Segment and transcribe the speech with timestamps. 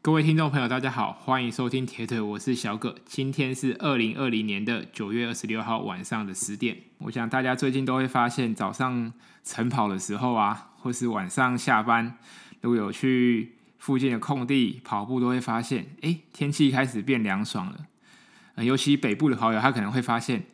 [0.00, 2.94] 各位听众朋友，大家好，欢迎收听铁腿，我是小葛。
[3.04, 6.78] 今天是二零二零年的九月二十六号晚上的十点。
[6.98, 12.16] 我想大家最近都会发现，早上晨跑的时候啊，或是晚上下班，
[12.60, 18.64] 如果有去附近的空地跑步，都会发现，哎，天气开始变凉爽了。
[18.64, 20.44] 尤其北部的跑友，他可能会发现，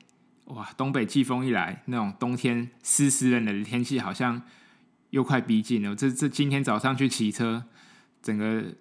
[0.46, 4.40] 哇，东北季风一来，那种冬天湿湿冷冷的天气，好像
[5.10, 5.94] 又快逼近了。
[5.94, 7.66] 这这今天早上去骑车，
[8.22, 8.74] 整个。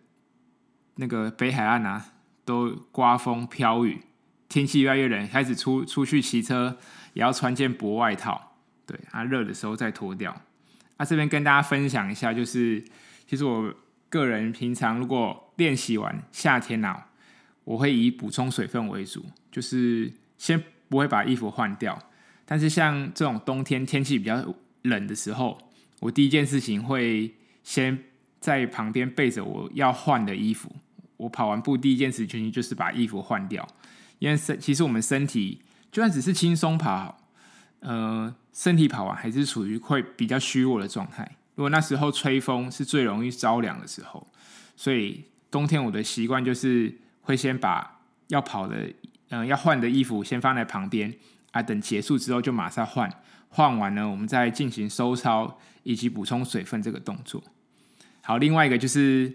[0.95, 2.13] 那个北海岸啊，
[2.45, 4.01] 都刮风飘雨，
[4.47, 6.77] 天气越来越冷，开始出出去骑车
[7.13, 10.39] 也要穿件薄外套，对，啊，热的时候再脱掉。
[10.98, 12.84] 啊，这边跟大家分享一下，就是
[13.27, 13.73] 其实我
[14.09, 17.07] 个人平常如果练习完夏天啊，
[17.63, 21.98] 我会以补充水分为主，就是先不会把衣服换掉，
[22.45, 24.53] 但是像这种冬天天气比较
[24.84, 25.57] 冷的时候，
[26.01, 28.03] 我第一件事情会先。
[28.43, 30.70] 在旁边备着我要换的衣服。
[31.15, 33.65] 我跑完步第一件事情就是把衣服换掉，
[34.20, 37.18] 因为身其实我们身体就算只是轻松跑，
[37.79, 41.37] 呃，身体跑完还是处于会比较虚弱的状态。
[41.55, 44.27] 如果那时候吹风是最容易着凉的时候，
[44.75, 48.91] 所以冬天我的习惯就是会先把要跑的
[49.29, 51.12] 嗯、要换的衣服先放在旁边
[51.51, 53.09] 啊，等结束之后就马上换，
[53.48, 57.41] 换完了我们再进行收操以及补充水分这个动作。
[58.26, 59.34] 好，另外一个就是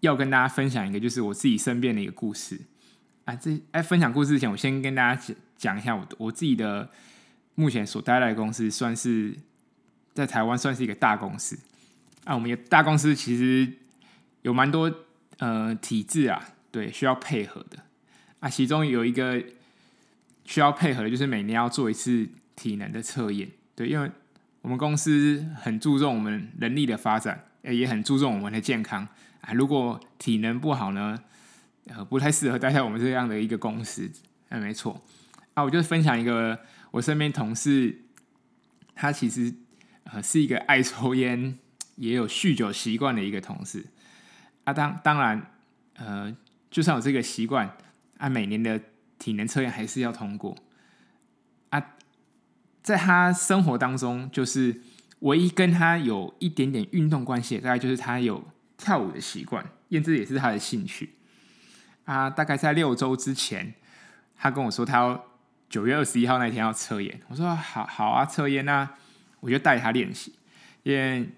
[0.00, 2.60] 要跟大家分享一个，就是我自己身边的一个故事
[3.24, 3.36] 啊。
[3.36, 6.90] 这哎，分享故事之前，我先跟大家讲讲一下我我自己的
[7.54, 9.32] 目前所待在的公司，算是
[10.12, 11.56] 在台湾算是一个大公司
[12.24, 12.34] 啊。
[12.34, 13.72] 我们有大公司其实
[14.42, 14.92] 有蛮多
[15.38, 17.78] 呃体制啊，对，需要配合的
[18.40, 18.48] 啊。
[18.50, 19.40] 其中有一个
[20.44, 24.10] 需要配合的，就是每年要做一次体能的测验，对，因为。
[24.66, 29.06] 我们公司很注重我们人力的发展，也很注重我们的健康
[29.40, 29.52] 啊。
[29.52, 31.16] 如果体能不好呢，
[31.86, 34.10] 呃，不太适合待在我们这样的一个公司。
[34.48, 35.00] 哎，没错
[35.54, 36.58] 啊，我就分享一个
[36.90, 37.96] 我身边同事，
[38.96, 39.54] 他其实
[40.02, 41.56] 呃是一个爱抽烟，
[41.94, 43.86] 也有酗酒习惯的一个同事
[44.64, 44.72] 啊。
[44.72, 45.48] 当当然，
[45.94, 46.36] 呃，
[46.72, 47.70] 就算有这个习惯，
[48.18, 48.80] 啊，每年的
[49.16, 50.56] 体能测验还是要通过。
[52.86, 54.80] 在他生活当中，就是
[55.18, 61.10] 唯一跟他有一点点运动关系，大概就是他有跳舞的习惯，因为这也是他的兴趣。
[62.04, 63.74] 啊，大概在六周之前，
[64.36, 65.24] 他跟我说他要
[65.68, 68.88] 九月二十一号那天要测验，我说好好啊，测验那
[69.40, 70.32] 我就带他练习，
[70.84, 71.28] 因为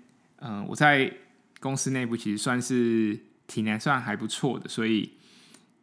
[0.40, 1.10] 嗯、我在
[1.60, 5.14] 公司内部其实算是体能算还不错的，所以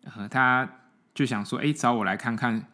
[0.03, 0.69] 呃，他
[1.15, 2.67] 就想说，哎，找我来看看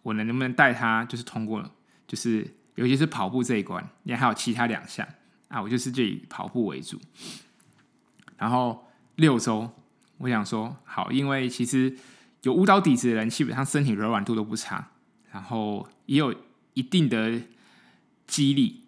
[0.00, 1.70] 我能能不能带他，就是通过了。
[2.10, 2.44] 就是，
[2.74, 5.06] 尤其是跑步这一关，你还有其他两项
[5.46, 7.00] 啊，我就是就以跑步为主。
[8.36, 8.84] 然后
[9.14, 9.70] 六周，
[10.18, 11.96] 我想说好，因为其实
[12.42, 14.88] 有舞蹈底子的人，基本上身体柔软度都不差，
[15.30, 16.34] 然后也有
[16.74, 17.40] 一定的
[18.26, 18.82] 肌力，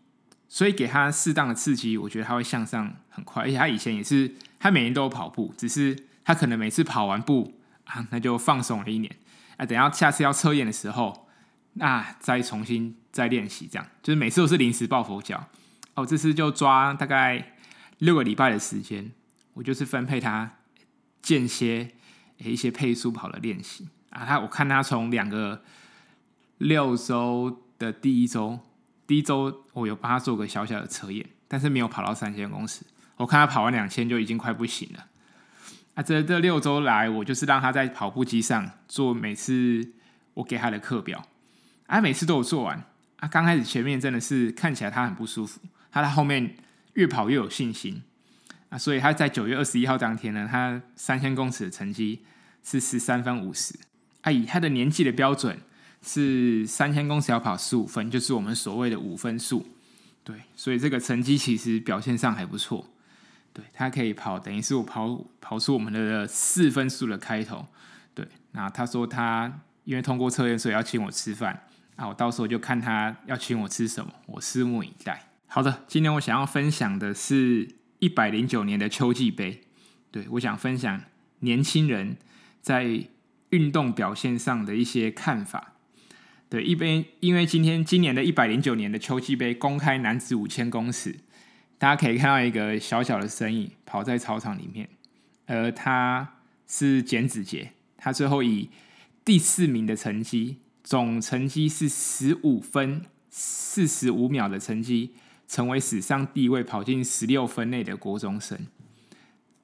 [0.48, 3.44] 所以给他适当的刺激，我觉得他会向上很快。
[3.44, 7.54] 而且他以前也是，他每年都有跑步，只是他可能每次跑完步
[7.84, 9.14] 啊，那就放松了一年
[9.58, 11.21] 啊，等下下次要测验的时候。
[11.74, 15.48] 那再重新再练习，这样就是每次都是临时抱佛脚
[15.94, 16.04] 哦。
[16.04, 17.54] 这次就抓大概
[17.98, 19.10] 六个礼拜的时间，
[19.54, 20.58] 我就是分配他
[21.22, 21.92] 间歇
[22.36, 24.24] 一些配速跑的练习啊。
[24.26, 25.62] 他我看他从两个
[26.58, 28.60] 六周的第一周，
[29.06, 32.84] 第一周我有帮他做个小小的测验，但是没有跑到三千公尺。
[33.16, 35.06] 我看他跑完两千就已经快不行了。
[35.94, 39.92] 啊，这这六周来，我就是让他在跑步机上做每次
[40.34, 41.26] 我给他的课表。
[41.92, 42.82] 他每次都有做完
[43.18, 43.28] 啊！
[43.28, 45.60] 刚开始前面真的是看起来他很不舒服，
[45.90, 46.56] 他在后面
[46.94, 48.02] 越跑越有信心
[48.70, 48.78] 啊！
[48.78, 52.22] 所以他在九月二十一号当天呢，他三千公尺的成绩
[52.64, 53.74] 是十三分五十
[54.22, 54.32] 啊！
[54.32, 55.60] 以他的年纪的标准
[56.00, 59.66] 是三千公尺要跑十五分，就是我们所谓的五分数。
[60.24, 62.88] 对，所以这个成绩其实表现上还不错。
[63.52, 67.66] 对，他可以跑，等于是我跑跑出我们的四分数的开头。
[68.14, 71.64] 对，那他说他因为通过测验，所以要请我吃饭。
[72.02, 75.28] 啊，我到时候就看他要请我吃什么，我拭目以待。
[75.46, 79.60] 好的，今天我想要分享的是一百零九年的秋季杯。
[80.10, 81.00] 对，我想分享
[81.40, 82.16] 年轻人
[82.60, 83.04] 在
[83.50, 85.74] 运动表现上的一些看法。
[86.48, 91.20] 对，一边因为今天今年的一百零九年的秋季杯公开男子五千公尺，
[91.78, 94.88] 大家可以看到一个小小的身影跑在操场里面，
[95.46, 96.34] 而他
[96.66, 98.70] 是简子杰，他最后以
[99.24, 100.58] 第四名的成绩。
[100.82, 105.14] 总成绩是十五分四十五秒的成绩，
[105.46, 108.58] 成为史上第一位跑进十六分内的国中生。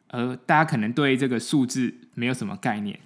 [0.09, 2.99] 而大家可能对这个数字没有什么概念。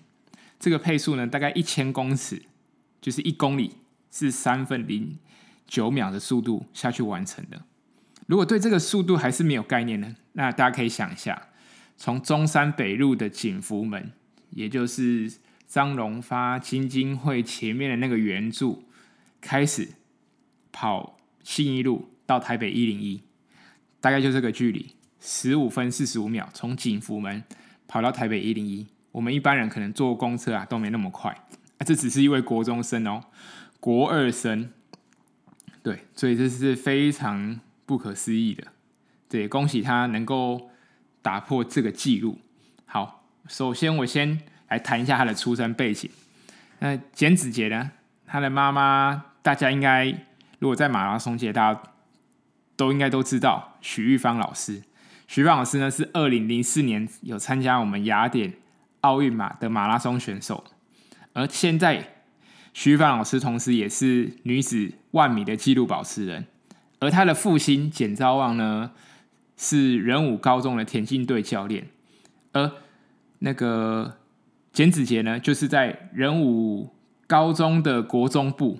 [0.60, 2.42] 这个配速呢，大概一千公尺，
[3.00, 3.78] 就是一公里
[4.12, 5.18] 是三分零
[5.66, 7.62] 九秒的速度下去完成的。
[8.26, 11.48] 如果对这个速度还是没有概念呢，那大家可以想一下，
[11.96, 14.12] 从中山北路的景福门，
[14.50, 15.32] 也就是
[15.72, 18.84] 张荣发基金会前面的那个圆柱，
[19.40, 19.88] 开始
[20.70, 23.22] 跑信义路到台北一零一，
[23.98, 27.42] 大概就这个距离，十五分四十五秒，从景福门
[27.88, 28.86] 跑到台北一零一。
[29.12, 31.30] 我们一般人可能坐公车啊都没那么快，
[31.78, 33.24] 啊，这只是一位国中生哦，
[33.80, 34.70] 国二生，
[35.82, 38.66] 对，所以这是非常不可思议的，
[39.26, 40.68] 对，恭喜他能够
[41.22, 42.36] 打破这个记录。
[42.84, 44.38] 好，首先我先
[44.72, 46.10] 来谈一下他的出生背景。
[46.80, 47.92] 那简子杰呢，
[48.26, 50.06] 他的妈妈大家应该
[50.58, 51.82] 如果在马拉松界，大家
[52.76, 54.82] 都应该都知道许玉芳老师。
[55.28, 58.54] 许芳老师呢是二零零四年有参加我们雅典。
[59.02, 60.62] 奥运马的马拉松选手，
[61.32, 62.14] 而现在
[62.72, 66.46] 徐芳老师同时也是女子万米的纪录保持人，
[67.00, 68.92] 而他的父亲简昭旺呢
[69.56, 71.88] 是仁武高中的田径队教练，
[72.52, 72.70] 而
[73.40, 74.18] 那个
[74.72, 76.88] 简子杰呢就是在仁武
[77.26, 78.78] 高中的国中部，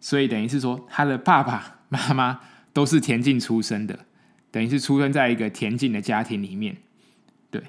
[0.00, 2.40] 所以等于是说他的爸爸妈妈
[2.72, 3.98] 都是田径出身的，
[4.50, 6.76] 等于是出生在一个田径的家庭里面。
[7.50, 7.62] 对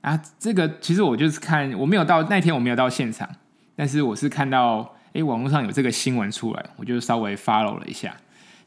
[0.00, 3.28] 啊，这个其实我就是看，我没有到那天，我没有到现场，
[3.74, 8.16] 但是我是看到，哎，网络上有这个新闻出来，我就稍微 follow 了一下，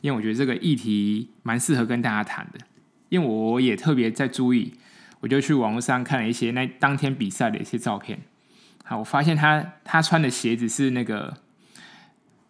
[0.01, 2.59] 因为我觉得这个议题蛮适合跟大家谈的，
[3.09, 4.73] 因为我也特别在注意，
[5.21, 8.19] 我就去网络上看了一些那当天比赛的一些照片，
[8.83, 11.37] 好，我发现他他穿的鞋子是那个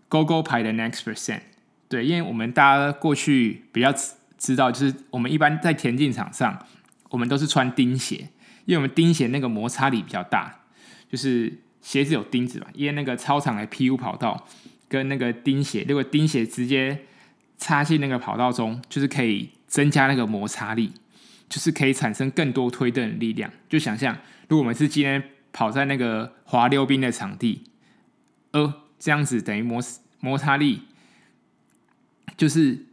[0.10, 1.42] GOGO 牌的 Next Percent，
[1.88, 3.94] 对，因为我们大家过去比较
[4.38, 6.66] 知道，就是我们一般在田径场上，
[7.10, 8.30] 我们都是穿钉鞋。
[8.66, 10.60] 因为我们钉鞋那个摩擦力比较大，
[11.10, 11.52] 就是
[11.82, 12.68] 鞋子有钉子嘛。
[12.74, 14.48] 因为那个操场的 PU 跑道
[14.88, 17.06] 跟那个钉鞋，如果钉鞋直接
[17.58, 20.94] 插进那个跑道中，就是可以增加那个摩擦力，
[21.52, 23.52] 就是可以产生更多推蹬的力量。
[23.70, 24.18] 就想象，
[24.48, 25.22] 如果我们是今天
[25.54, 27.66] 跑在那个滑溜冰的场地，
[28.52, 29.80] 呃，这样子等于摩
[30.20, 30.84] 摩擦力
[32.36, 32.86] 就是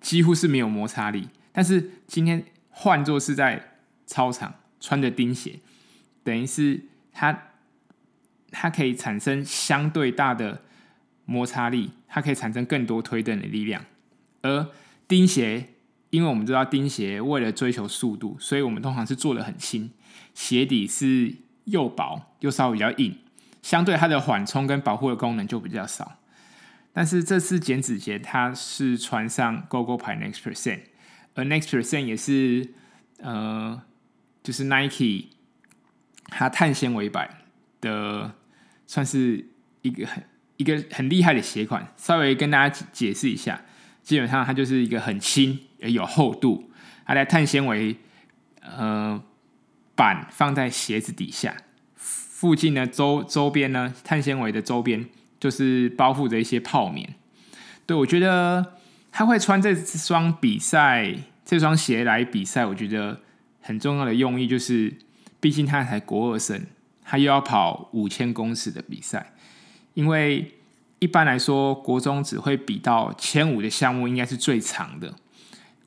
[0.00, 1.28] 几乎是没有摩擦力。
[1.52, 3.76] 但是今天换作是在
[4.06, 4.56] 操场。
[4.82, 5.60] 穿着钉鞋，
[6.24, 7.50] 等于是它，
[8.50, 10.62] 它可以产生相对大的
[11.26, 13.84] 摩擦力，它可以产生更多推蹬的力量。
[14.40, 14.66] 而
[15.06, 15.68] 钉鞋，
[16.10, 19.90] 因为我们知道钉鞋为了追求速度，所以我们通常是做的很轻，
[20.34, 21.34] 鞋底是
[21.64, 23.16] 又薄又稍微比较硬，
[23.62, 26.18] 相对它的缓冲跟保护的功能就比较少。
[26.92, 30.80] 但是这次剪纸鞋它是穿上 GOGO 牌 Next Percent，
[31.34, 32.74] 而 Next Percent 也是
[33.18, 33.82] 呃。
[34.42, 35.26] 就是 Nike，
[36.28, 37.42] 它碳纤维版
[37.82, 38.32] 的，
[38.86, 39.50] 算是
[39.82, 40.24] 一个很
[40.56, 41.92] 一个很厉害的鞋款。
[41.98, 43.60] 稍微跟大家解释一下，
[44.02, 46.70] 基本上它就是一个很轻也有厚度，
[47.06, 47.96] 它的碳纤维
[48.62, 49.22] 呃
[49.94, 51.56] 板放在鞋子底下，
[51.94, 55.06] 附近的周周边呢，碳纤维的周边
[55.38, 57.14] 就是包覆着一些泡棉。
[57.86, 58.74] 对，我觉得
[59.10, 63.20] 他会穿这双比赛这双鞋来比赛，我觉得。
[63.62, 64.96] 很重要的用意就是，
[65.38, 66.64] 毕竟他才国二生，
[67.04, 69.34] 他又要跑五千公尺的比赛。
[69.92, 70.54] 因为
[70.98, 75.14] 一般来说，国中只会比到千五的项目，应该是最长的。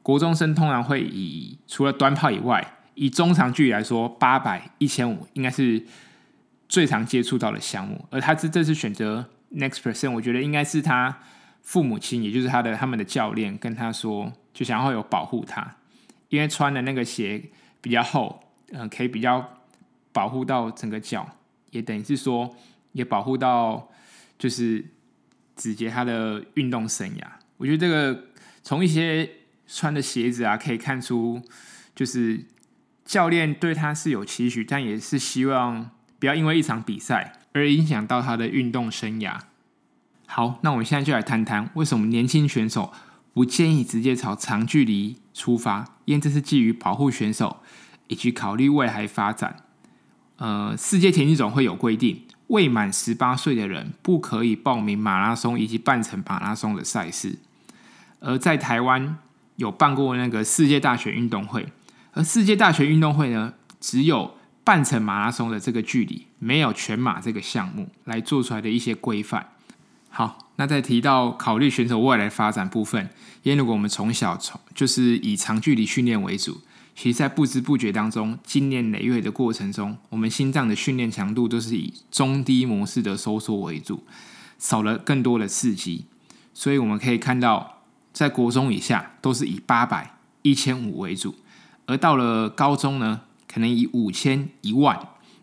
[0.04, 5.84] 国中生通常会以除了短跑以外，以中长距离来说，八百、一千五应该是
[6.70, 8.06] 最常接触到的项目。
[8.12, 11.18] 而他这这次选择 Next Percent，我觉得应该是他
[11.64, 15.78] 父母亲，也就是他的他们的教练跟他说，就想要有保护他，
[16.30, 17.42] 因为穿的那个鞋。
[17.84, 18.40] 比较厚，
[18.72, 19.46] 嗯、可以比较
[20.14, 21.30] 保护到整个脚，
[21.72, 22.56] 也等于是说，
[22.94, 23.90] 也保护到
[24.40, 24.86] 就是
[25.58, 27.24] 子杰他的运动生涯。
[27.58, 28.28] 我觉得这个
[28.62, 29.30] 从一些
[29.74, 31.42] 穿的鞋子啊，可以看出，
[31.96, 32.46] 就是
[33.04, 35.90] 教练对他是有期许，但也是希望
[36.20, 39.40] 不要因为一场比赛而影响到他的运动生涯。
[40.28, 42.94] 好，那我们现在就来谈谈为什么年轻选手
[43.34, 47.58] 不建议直接朝长距离出发，因为这是基于保护选手。
[48.08, 49.64] 以及考虑未来发展，
[50.36, 57.38] 呃，世界田径总会有规定，未满十八岁的人不可以报名马拉松以及半程马拉松的赛事。
[58.20, 59.18] 而在台湾
[59.56, 61.68] 有办过那个世界大学运动会，
[62.14, 69.50] 而世界大学运动会呢，只有半程马拉松的这个距离，没有全马这个项目来做出来的一些规范。
[70.10, 73.10] 好，那再提到考虑选手未来发展部分，
[73.42, 76.62] 因为如果我们从小从就是以长距离训练为主。
[76.96, 84.04] 其实，在不知不觉当中，经年累月的过程中，我们心脏的训练强度都是以中低模式的收缩为主，
[84.60, 86.06] 少了更多的刺激。
[86.54, 87.82] 所以我们可以看到，
[88.14, 91.36] 在国中以下都是以八百、一千五为主，
[91.88, 94.96] 而到了高中呢，可能以五千、一万；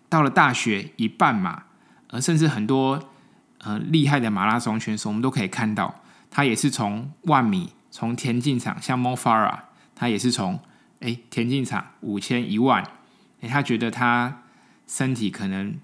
[0.09, 1.65] 到了大学以半马，
[2.09, 3.11] 而甚至很多
[3.59, 9.59] 呃厉害的马拉松选手，我们都可以看到，他也是从万米，从田径场，像 Mofara
[9.97, 10.61] 他也是从
[11.00, 12.85] 哎田径场五千、一万，
[13.41, 14.43] 哎他觉得他
[14.87, 15.75] 身体可能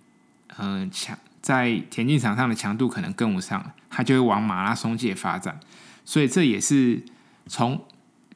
[0.56, 1.18] 嗯强。
[1.46, 5.60] 在田径场上的强度可能跟不上，他就会往马拉松界发展，
[6.04, 7.00] 所以这也是
[7.46, 7.84] 从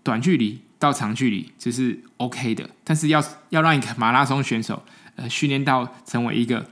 [0.04, 4.84] 短距离到长距离这是 OK 的，但是要要让一个马拉松选手
[5.16, 6.70] 呃训练到成为一个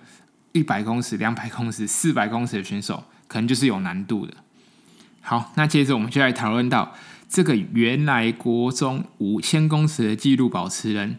[0.52, 4.32] 一百公尺、两百公尺、四百公尺的选手，可能就是有难度的。
[5.20, 6.94] 好，那接着我们就来讨论到
[7.28, 11.18] 这个原来国中五千公尺的纪录保持人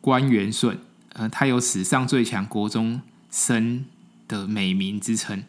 [0.00, 0.78] 关元顺，
[1.14, 3.84] 呃，他有史上最强国中生
[4.30, 5.42] 的美名之称，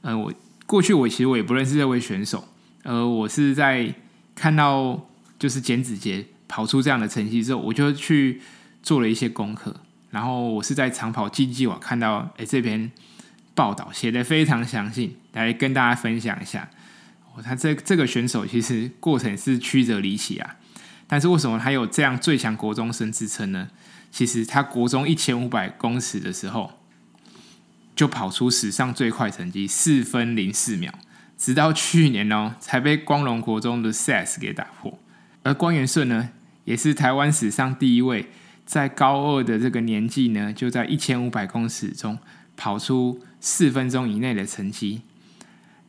[0.00, 0.32] 呃，我
[0.64, 2.48] 过去我其实我也不认识这位选手，
[2.84, 3.94] 呃，我是在
[4.34, 5.06] 看到
[5.38, 8.40] 就是简子杰跑出这样的成绩之后，我就去
[8.82, 9.76] 做了一些功课，
[10.10, 12.90] 然后我是在长跑竞技网看到，哎，这篇
[13.54, 16.70] 报道写得非常详细，来跟大家分享一下。
[17.34, 20.56] 哦，他这这个选手其实过程是曲折离奇啊，
[21.06, 23.68] 但是为什么他有这样最强国中生之称呢？
[24.10, 26.72] 其实他国中一千五百公尺的时候。
[27.94, 30.92] 就跑出史上最快成绩四分零四秒，
[31.38, 34.98] 直到去年哦，才被光荣国中的 SAS 给打破。
[35.42, 36.30] 而关元顺呢，
[36.64, 38.26] 也是台湾史上第一位
[38.64, 42.18] 在高二的这个年纪呢，就在一千五百公尺中
[42.56, 45.02] 跑出四分钟以内的成绩。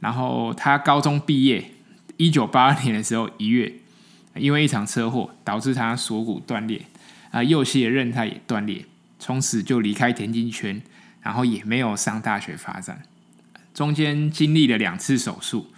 [0.01, 1.71] 然后他高中毕业，
[2.17, 3.73] 一九八二年的时候一月，
[4.35, 6.81] 因为一场车祸导致他锁骨断裂，
[7.31, 8.85] 啊，右膝的韧带也断裂，
[9.17, 10.79] 从此就离开田径圈。
[11.25, 13.01] 然后也没有上大学发展，
[13.73, 15.73] 中间经历了两次手术。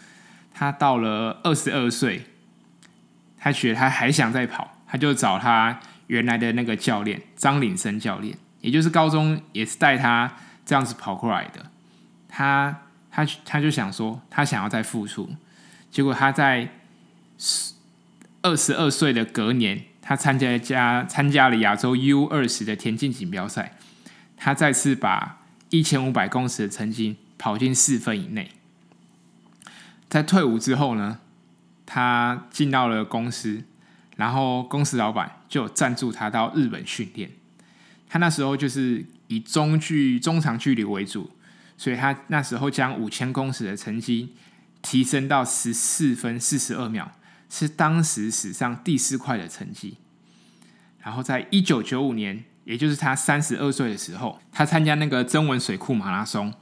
[0.53, 2.25] 他到了二十二岁，
[3.37, 10.33] 他觉得他还想再跑，他就找他原来的那个教练张领生教练，也就是高中也是带他
[10.65, 11.71] 这样子跑过来的。
[12.27, 15.29] 他他他就想说，他想要再复出。
[15.89, 16.67] 结果他在
[18.41, 23.77] 二十二岁的隔年，他参加加参加了亚洲 U 二十的田径锦标赛。
[24.38, 25.41] 他再次把
[25.72, 28.51] 一千五百公尺的成绩跑进四分以内。
[30.08, 31.20] 在退伍之后呢，
[31.86, 33.63] 他进到了公司，
[34.15, 37.32] 然后公司老板就赞助他到日本训练。
[38.08, 41.32] 他那时候就是以中距中长距离为主，
[41.75, 44.36] 所以他那时候将五千公尺的成绩
[44.82, 47.12] 提升到十四分四十二秒，
[47.50, 49.98] 是当时史上第四快的成绩。
[51.03, 52.46] 然后在一九九五年。
[52.67, 56.53] 也就是他三十二岁的时候，他参加那个曾文水库马拉松，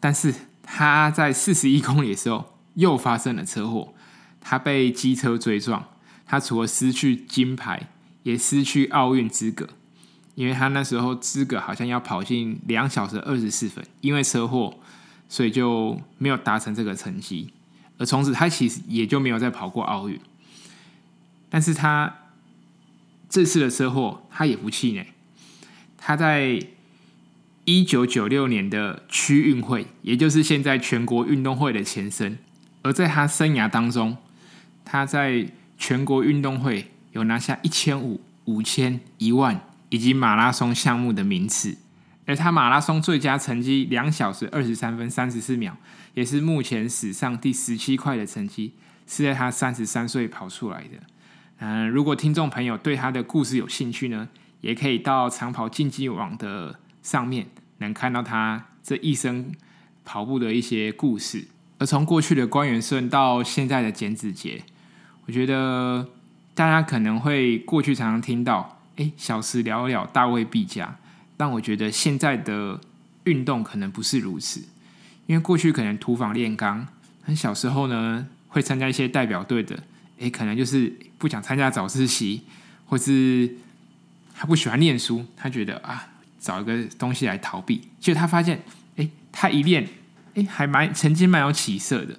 [0.00, 3.92] 但是他在四十一公里的时候又发生了车祸，
[4.40, 5.84] 他被机车追撞，
[6.24, 7.90] 他除了失去金牌，
[8.22, 9.68] 也失去奥运资格，
[10.34, 14.78] 因为他那时候资格好像要跑进两小时二十四分，因为车祸，
[15.28, 17.52] 所以就没有达成这个成绩，
[17.98, 20.18] 而从此他其实也就没有再跑过奥运，
[21.50, 22.16] 但是他
[23.28, 25.11] 这次的车祸他也不气馁。
[26.04, 26.60] 他在
[27.64, 32.36] 一九九六年的区运会，也就是现在全国运动会的前身。
[32.82, 34.16] 而在他生涯当中，
[34.84, 35.46] 他在
[35.78, 41.76] 全国运动会有拿下一千五、五千、一万以及马拉松项目的名次。
[42.26, 45.76] 而他马拉松最佳成绩两小时二十三分三十四秒，
[46.14, 48.72] 也是目前史上第十七快的成绩，
[49.06, 50.98] 是在他三十三岁跑出来的。
[51.58, 54.28] 嗯，如果听众朋友对他的故事有兴趣呢，
[54.62, 59.52] 也可以到长跑竞技网的上面，能看到他这一生
[60.04, 61.48] 跑步的一些故事。
[61.78, 64.62] 而从过去的关元顺到现在的简子杰，
[65.26, 66.08] 我觉得
[66.54, 70.96] 大家可能会过去常常听到，哎，小时了了，大未必佳。
[71.36, 72.80] 但我觉得现在的
[73.24, 74.60] 运动可能不是如此，
[75.26, 76.86] 因为过去可能土法炼钢，
[77.24, 79.82] 很小时候呢会参加一些代表队的，
[80.20, 82.42] 哎，可能就是不想参加早自习，
[82.86, 83.56] 或是。
[84.42, 86.08] 他不喜欢念书，他觉得啊，
[86.40, 87.80] 找一个东西来逃避。
[88.00, 88.60] 结果他发现，
[88.96, 89.88] 哎，他一练，
[90.34, 92.18] 哎，还蛮曾经蛮有起色的。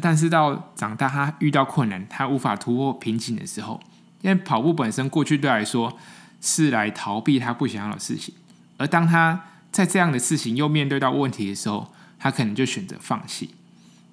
[0.00, 3.78] 但是到长大，他遇到困难，他无法突破瓶颈的时候，
[4.22, 5.98] 因为跑步本身过去对来说
[6.40, 8.34] 是来逃避他不想要的事情，
[8.78, 13.50] 而当他在这样的事情又面对到问题的时候，他可能就选择放弃。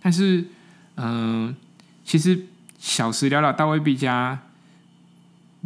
[0.01, 0.45] 但是，
[0.97, 1.55] 嗯、
[2.03, 4.39] 其实小时了了，大未必加。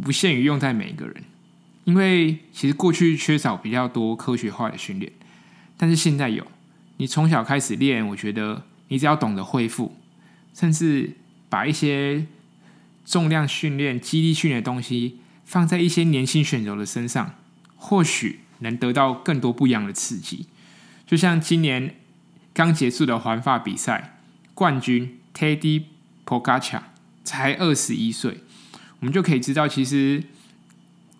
[0.02, 1.22] 不限于用在每一个人，
[1.84, 5.12] 因为其实过去缺少比较多科学化的训练，
[5.76, 6.46] 但是现在有。
[6.96, 9.96] 你从小开始练，我觉得你只要懂得恢复，
[10.54, 11.16] 甚至
[11.48, 12.26] 把一些
[13.04, 17.34] 重量训练、肌力训练的东西放在一些年轻选手的身上，
[17.76, 20.46] 或许能得到更多不一样的刺激。
[21.04, 21.96] 就像今年
[22.54, 24.20] 刚结束的环法比赛
[24.54, 25.82] 冠军 Tadej
[26.24, 26.82] Pogačar
[27.24, 28.38] 才二十一岁，
[29.00, 30.22] 我们就可以知道，其实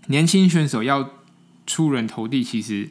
[0.07, 1.11] 年轻选手要
[1.67, 2.91] 出人头地，其实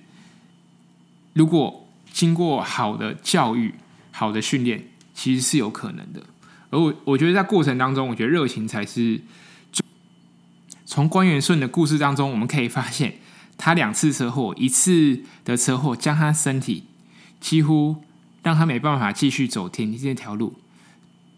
[1.33, 3.75] 如果经过好的教育、
[4.11, 6.23] 好的训练，其实是有可能的。
[6.69, 9.21] 而我我觉得在过程当中，我觉得热情才是。
[10.85, 13.15] 从关元顺的故事当中，我们可以发现，
[13.57, 16.83] 他两次车祸，一次的车祸将他身体
[17.39, 18.03] 几乎
[18.43, 20.53] 让他没办法继续走田径这条路；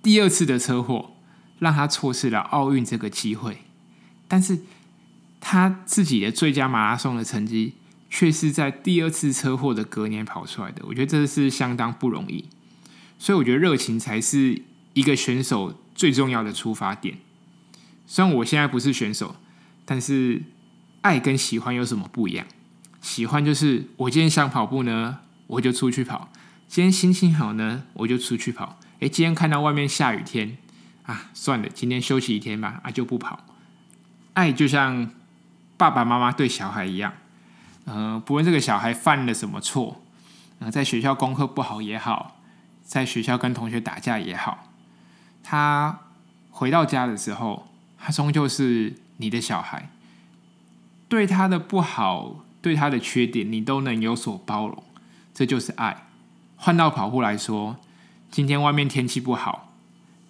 [0.03, 1.11] 第二次的车祸
[1.59, 3.59] 让他错失了奥运这个机会。
[4.27, 4.59] 但是
[5.47, 7.75] 他自己的最佳马拉松的成绩，
[8.09, 12.45] 却是在第二次车祸的隔年跑出来的，我觉得这是相当不容易。
[13.19, 17.19] 所以我觉得热情才是一个选手最重要的出发点。
[18.07, 19.35] 虽然我现在不是选手，
[19.85, 20.41] 但是
[21.01, 22.47] 爱跟喜欢有什么不一样？
[22.99, 26.31] 喜欢就是我今天想跑步呢，我就出去跑；
[26.67, 28.79] 今天心情好呢，我就出去跑。
[28.99, 30.57] 诶，今天看到外面下雨天
[31.03, 33.45] 啊，算了，今天休息一天吧，啊就不跑。
[34.33, 35.11] 爱就像
[35.77, 37.13] 爸爸妈妈对小孩一样。
[37.85, 40.01] 呃，不论这个小孩犯了什么错，
[40.59, 42.37] 呃，在学校功课不好也好，
[42.83, 44.67] 在学校跟同学打架也好，
[45.43, 45.99] 他
[46.49, 47.67] 回到家的时候，
[47.99, 49.89] 他终究是你的小孩，
[51.07, 54.83] 对他的不好，对他的缺点，你都能有所包容，
[55.33, 56.07] 这就是爱。
[56.57, 57.75] 换到跑步来说，
[58.31, 59.71] 今天外面天气不好，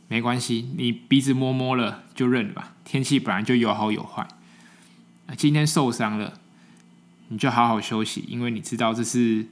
[0.09, 4.27] 没关系，你鼻子摸摸了就认了吧，天气本来就有好有坏。
[5.33, 6.39] 今天受伤了。
[7.29, 9.47] 你就好好休息，因为你知道这是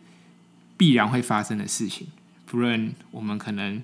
[0.78, 2.06] 必然会发生的事情。
[2.46, 3.82] 不论我们可能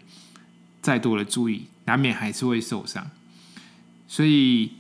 [0.79, 3.09] 再多的注意，难免还是会受伤。
[4.07, 4.73] 所以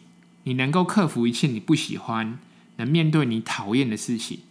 [0.43, 2.37] 你能够克服一切你不喜欢，
[2.75, 4.41] 能面对你讨厌的事情，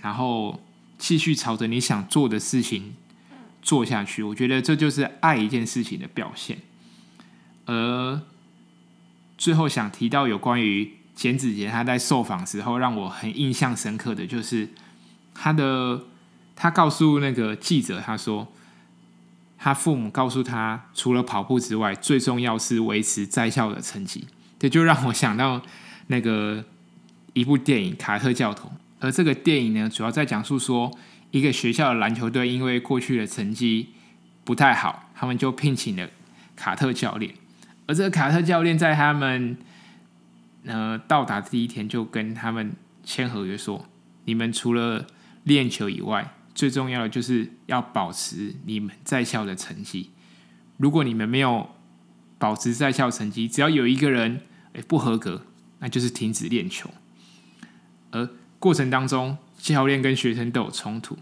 [0.00, 0.62] 然后
[0.96, 2.94] 继续朝着你想做的事情
[3.62, 4.22] 做下去。
[4.22, 6.58] 我觉得这就是爱一件事情的表现。
[7.66, 8.22] 而
[9.36, 10.92] 最后想提到有关于。
[11.14, 14.68] 简子杰他在受访时候让我很印象深刻的就是
[15.32, 16.02] 他的，
[16.56, 18.52] 他告诉那个记者，他说
[19.56, 24.26] 他父母告诉他，除了跑步之外，最重要是维持在校的成绩。
[24.58, 25.62] 这就让我想到
[26.08, 26.64] 那个
[27.32, 30.90] 一部电影《卡特教头》，而这个电影呢，主要在讲述说
[31.30, 33.90] 一个学校的篮球队因为过去的成绩
[34.42, 36.08] 不太好，他们就聘请了
[36.56, 37.32] 卡特教练，
[37.86, 39.56] 而这个卡特教练在他们。
[40.66, 43.86] 呃，到达第一天就跟他们签合约说，
[44.24, 45.06] 你们除了
[45.42, 50.10] 练球以外，最重要的就是要保持你们在校的成绩。
[50.78, 51.70] 如果你们没有
[52.38, 54.40] 保持在校成绩，只要有一个人
[54.72, 55.46] 诶不合格，
[55.80, 56.90] 那就是停止练球。
[58.10, 61.18] 而过程当中，教练跟学生都有冲突。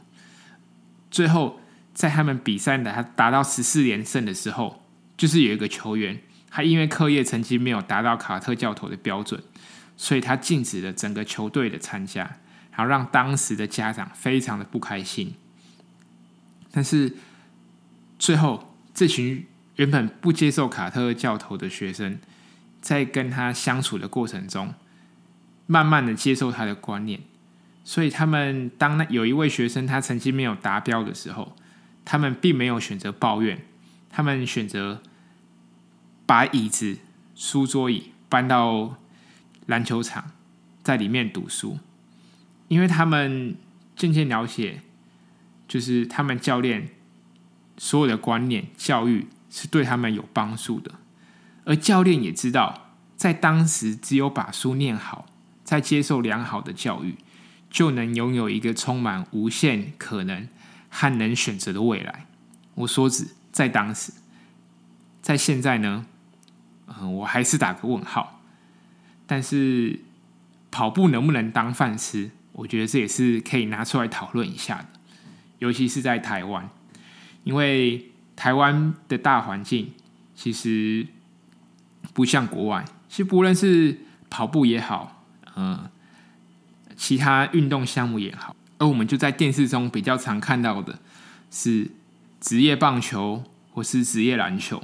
[1.11, 1.61] 最后，
[1.93, 4.85] 在他们比赛的他达到十四连胜的时候，
[5.17, 6.21] 就是有一个球员。
[6.55, 9.43] 他因为课业成绩没有达到卡特教头的标准，
[9.97, 12.25] 所以他禁止了整个球队的参加，
[12.71, 15.33] 然后让当时的家长非常的不开心。
[16.71, 17.17] 但是
[18.19, 22.19] 最后，这群原本不接受卡特教头的学生，
[22.83, 24.75] 在跟他相处的过程中，
[25.67, 27.21] 慢慢的接受他的观念。
[27.83, 31.57] 所以他们当那有一位学生他成绩没有达标的时候，
[32.05, 33.65] 他们并没有选择抱怨，
[34.11, 35.01] 他们选择。
[36.33, 36.97] 把椅子、
[37.35, 38.97] 书桌椅搬到
[39.67, 40.31] 篮球场，
[40.83, 41.79] 在里面读书，
[42.69, 43.55] 因为他们
[43.95, 44.81] 渐渐了解，
[45.69, 46.89] 就是他们教练
[47.77, 50.93] 所有的观念、教育是对他们有帮助的，
[51.67, 55.27] 而教练也知道，在当时只有把书念好，
[55.63, 57.17] 在接受良好的教育，
[57.69, 60.49] 就能拥有一个充满无限可能
[60.89, 62.25] 和能选择的未来。
[62.77, 64.15] 我说指在当时，
[65.21, 66.07] 在现在呢？
[67.01, 68.41] 嗯，我还是打个问号。
[69.27, 70.01] 但是
[70.71, 72.31] 跑步能不能当饭吃？
[72.53, 74.87] 我觉得这也是可以拿出来讨论一下的。
[75.59, 76.69] 尤其是在台湾，
[77.45, 79.93] 因为台湾的大环境
[80.35, 81.07] 其实
[82.13, 82.85] 不像国外。
[83.09, 85.25] 其实不论是跑步也好，
[85.57, 85.89] 嗯，
[86.97, 90.99] 其他运动项目也好，而我们就在电视中比较常看到的
[91.51, 91.91] 是
[92.41, 94.83] 职业棒球或是职业篮球。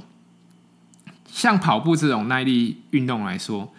[1.31, 3.73] 像跑步这种耐力运动来说，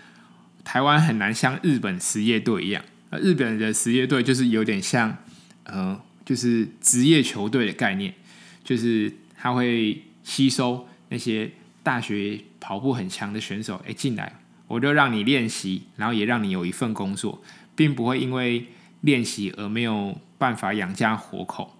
[0.64, 5.16] 台湾很难像日本实业队一样，呃，日本的实业队就是有点像，
[5.64, 8.14] 呃，就是职业球队的概念，
[8.62, 11.50] 就是他会吸收那些
[11.82, 17.42] 大学跑步很强的选手，哎，进来，我就让你练习，然后也让你有一份工作，
[17.74, 18.66] 并不会因为
[19.00, 21.76] 练习而没有办法养家活口。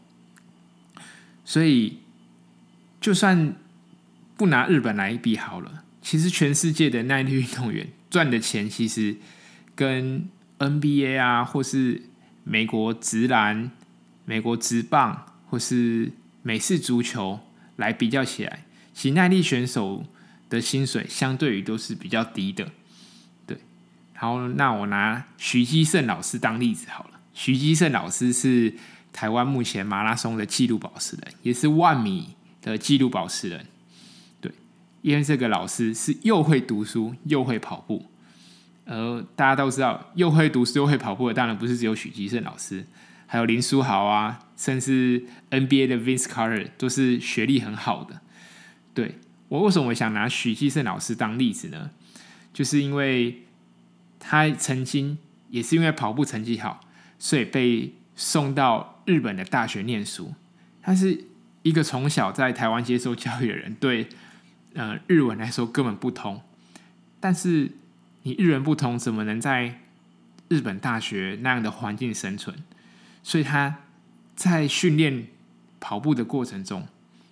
[1.44, 1.98] 所以，
[3.00, 3.54] 就算
[4.40, 9.18] 不拿日本来比好了，其实全世界的耐力运动员赚的钱，其实
[9.74, 12.04] 跟 NBA 啊，或是
[12.42, 13.70] 美国直篮、
[14.24, 17.40] 美国直棒，或是美式足球
[17.76, 20.06] 来比较起来，其耐力选手
[20.48, 22.70] 的薪水相对于都是比较低的。
[23.44, 23.58] 对，
[24.14, 28.72] 好那我拿徐基胜老师当例子好了，徐基胜老师是。
[29.12, 33.66] 台湾目前马拉松的纪录保持人，也是万米的纪录保持人。
[35.02, 38.06] 因为这个老师是又会读书又会跑步。
[38.86, 42.84] 而大家都知道，又会读书又会跑步的，当然不是只有许基胜老师，
[43.26, 48.20] 还有林书豪啊，甚至 NBA 的 Vince Carter 都是学历很好的。
[48.92, 51.90] 对，我为什么想拿许基胜老师当例子呢？
[52.52, 53.44] 就是因为
[54.18, 55.16] 他曾经
[55.50, 56.80] 也是因为跑步成绩好，
[57.16, 60.34] 所以被送到日本的大学念书，
[60.82, 61.26] 他是
[61.62, 64.08] 一个从小在台湾接受教育的人，对，
[64.74, 66.42] 呃，日文来说根本不通。
[67.18, 67.72] 但是
[68.22, 69.80] 你日文不通，怎么能在
[70.48, 72.62] 日本大学那样的环境生存？
[73.22, 73.78] 所以他
[74.34, 75.28] 在训练
[75.78, 76.86] 跑步的过程中，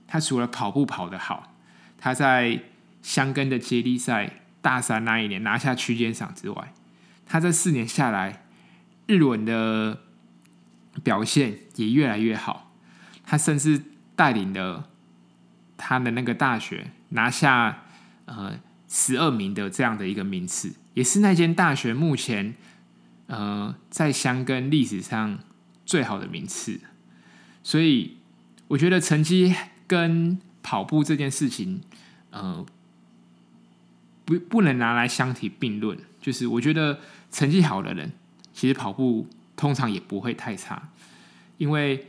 [0.07, 1.55] 他除了跑步跑得好，
[1.99, 2.63] 他在
[3.03, 6.73] 箱根的接力赛大三那一年拿下区间赏之外，
[7.27, 8.45] 他这四年下来，
[9.07, 10.01] 日文的。
[11.05, 12.73] 表现也越来越好，
[13.25, 13.81] 他甚至
[14.17, 14.89] 带领了
[15.77, 17.85] 他的那个大学拿下
[18.27, 22.55] 呃十二名的这样的一个名次，也是那间大学目前
[23.27, 25.39] 呃在箱根历史上
[25.85, 26.81] 最好的名次。
[27.63, 28.17] 所以
[28.69, 29.55] 我觉得成绩
[29.87, 31.81] 跟跑步这件事情，
[32.31, 32.65] 呃，
[34.25, 35.99] 不不能拿来相提并论。
[36.21, 38.13] 就是我觉得成绩好的人，
[38.53, 39.27] 其实跑步。
[39.59, 40.91] 通常也不会太差，
[41.57, 42.07] 因为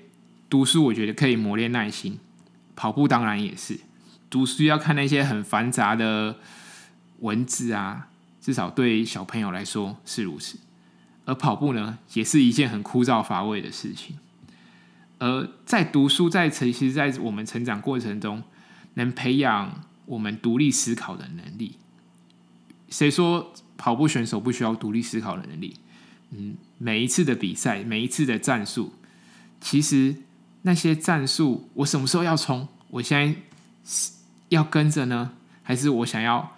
[0.52, 2.20] 读书我觉得可以磨练耐心，
[2.76, 3.80] 跑步当然也是。
[4.30, 6.38] 读书要看那些很繁杂的
[7.20, 10.60] 文字啊，至少对小朋友来说是如此。
[11.26, 14.18] 而跑步呢，也是一件很枯燥乏味的事情。
[15.20, 18.42] 而在读书在成，其实，在我们成长过程中，
[18.96, 21.76] 能培养我们独立思考的能力。
[22.90, 25.76] 谁说跑步选手不需要独立思考的能力？
[26.32, 28.94] 嗯，每一次的比赛，每一次的战术，
[29.60, 30.16] 其实
[30.62, 32.68] 那些战术，我什么时候要冲？
[32.92, 33.36] 我现在
[34.50, 35.32] 要跟着呢，
[35.64, 36.58] 还是我想要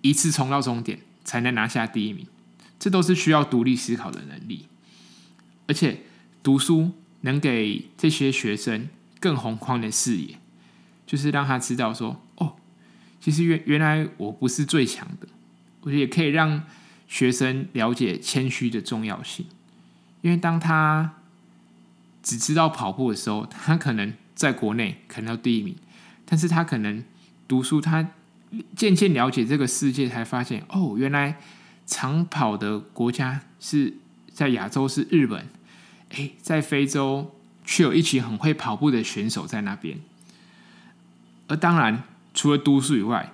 [0.00, 2.26] 一次冲到终点才能拿下第一名？
[2.78, 4.66] 这都是需要独立思考的能力。
[5.66, 6.02] 而且
[6.42, 8.88] 读书能给这些学生
[9.20, 10.38] 更宏观的视野，
[11.06, 12.56] 就是让他知道说，哦，
[13.20, 15.28] 其实原原来我不是最强的，
[15.82, 16.64] 我觉得也可以让。
[17.06, 19.46] 学生了解谦虚的重要性，
[20.22, 21.16] 因为当他
[22.22, 25.76] 只知道跑步的时候，他可能在国内可能要第一名，
[26.24, 27.04] 但是他可能
[27.46, 28.08] 读书，他
[28.76, 31.38] 渐渐了解这个世界，才发现哦，原来
[31.86, 33.94] 长跑的国家是
[34.32, 35.48] 在亚洲是日本，
[36.10, 39.98] 诶，在非洲却有一群很会跑步的选手在那边，
[41.48, 42.02] 而当然
[42.32, 43.30] 除了读书以外。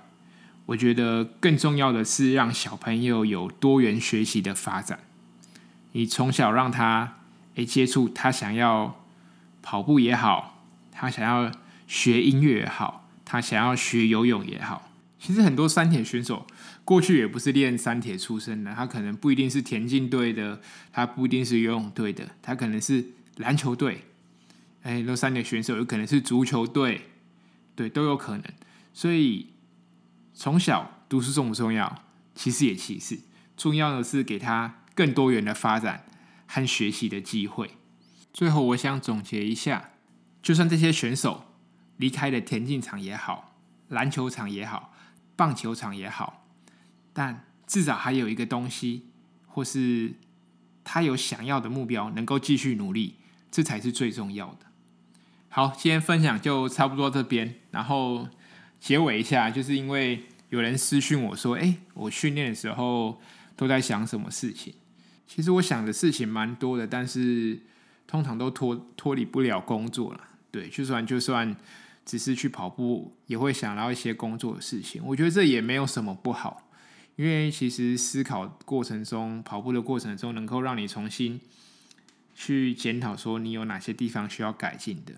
[0.67, 4.99] 我觉得更重要的是让小朋友有多元学习的发展。
[5.91, 7.17] 你从小让他
[7.55, 9.03] 诶接触，他想要
[9.61, 11.51] 跑步也好，他想要
[11.87, 13.00] 学音乐也好，
[13.31, 14.91] 他想要学游泳也好。
[15.17, 16.45] 其实很多三铁选手
[16.83, 20.59] 过去也不是练三铁出身的，他可能不一定是田径队的，
[20.91, 23.05] 他不一定是游泳队的，他可能是
[23.37, 24.05] 篮球队。
[24.83, 27.09] 哎，很多三铁选手有可能是足球队，
[27.73, 28.43] 对，都有可能。
[28.93, 29.47] 所以。
[30.33, 32.03] 从小读书重不重要？
[32.33, 33.19] 其实也其次，
[33.55, 36.05] 重要的是给他更多元的发展
[36.47, 37.71] 和学习的机会。
[38.33, 39.91] 最后，我想总结一下：
[40.41, 41.50] 就算这些选手
[42.01, 43.55] 离开了田径场也好，
[43.87, 44.93] 篮球场也好，
[45.37, 46.45] 棒球场也好，
[47.13, 49.05] 但至少还有一个东西，
[49.47, 50.15] 或是
[50.83, 53.15] 他有想要的目标，能够继续努力，
[53.49, 54.65] 这才是最重要的。
[55.47, 58.27] 好，今天分享就差不多这边，然后
[58.81, 60.25] 结尾一下，就是因为。
[60.51, 63.21] 有人私讯我说：“哎，我训练的时候
[63.55, 64.73] 都在想什么事情？
[65.25, 67.57] 其实我想的事情蛮多的，但是
[68.05, 70.19] 通常都脱脱离不了工作了。
[70.51, 71.55] 对，就算就算
[72.11, 75.01] 只是去跑步，也会想到一些工作的事情。
[75.05, 76.69] 我觉得这也没有什么不好，
[77.15, 81.39] 因为其实思考过程中，跑步的过程中，能够让你重新
[82.35, 85.13] 去检讨说你有哪些地方需要改进的。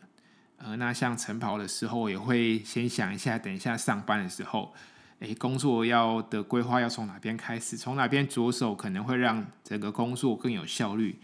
[0.57, 4.71] 呃，那像晨跑的时候，也会先想一下，等一下上班的时候，
[5.17, 11.17] 诶，工作要的规划要从哪边开始，从哪边着手，可能会让整个工作更有效率。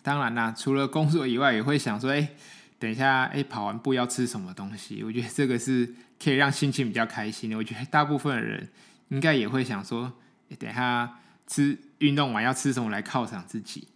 [0.00, 2.34] 当然啦，除了工作以外，也会想说，诶，
[2.82, 5.04] 等一下，诶，跑完步要吃什么东西？
[5.04, 7.56] 我觉得这个是可以让心情比较开心的。
[7.56, 8.68] 我觉得大部分的人。
[9.10, 10.10] 应该也会想说，
[10.58, 13.88] 等下吃运动完要吃什么来犒赏自己？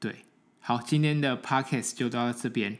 [0.00, 0.24] 对，
[0.58, 2.76] 好，今天的 podcast 就到这边。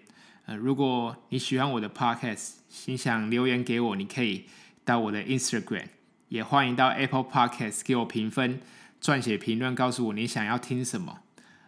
[0.47, 4.47] 呃，如果你喜欢我的 podcast，请想留言给我，你可以
[4.85, 5.87] 到我的 Instagram，
[6.31, 8.61] 也欢迎到 Apple Podcast 给我评分、
[9.01, 11.21] 撰写评论，告诉我你想要听什么。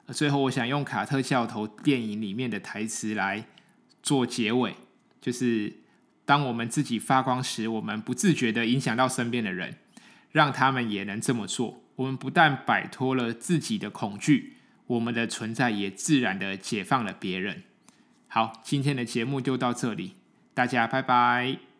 [0.08, 3.46] 最后，我想用卡特教头电影里面的台词来
[4.04, 4.76] 做结尾，
[5.20, 5.72] 就是
[6.24, 9.78] 当我们自己发光时，我们不自觉地影响到身边的人。
[10.34, 11.84] 让他们也能这么做。
[11.94, 14.54] 我们不但摆脱了自己的恐惧，
[14.88, 17.62] 我们的存在也自然地解放了别人。
[18.26, 20.14] 好，今天的节目就到这里，
[20.52, 21.73] 大家拜拜。